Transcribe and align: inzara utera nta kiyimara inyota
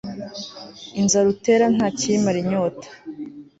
inzara 0.99 1.27
utera 1.33 1.65
nta 1.75 1.87
kiyimara 1.97 2.37
inyota 2.43 2.87